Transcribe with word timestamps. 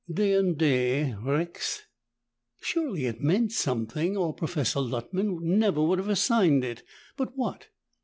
"Deinde 0.11 1.15
rex" 1.23 1.83
Surely 2.59 3.05
it 3.05 3.21
meant 3.21 3.51
something 3.51 4.17
or 4.17 4.33
Professor 4.33 4.79
Luttman 4.79 5.39
never 5.43 5.83
would 5.83 5.99
have 5.99 6.09
assigned 6.09 6.63
it. 6.63 6.81
But 7.15 7.37
what? 7.37 7.67